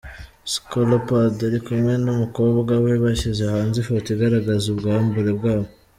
Skolopad 0.53 1.35
ari 1.47 1.59
kumwe 1.65 1.93
n’ 2.03 2.07
umukobwa 2.13 2.73
we 2.83 2.91
bashyize 3.03 3.43
hanze 3.53 3.75
ifoto 3.79 4.07
igaragaza 4.11 4.65
ubwambure 4.73 5.31
bwabo. 5.39 5.67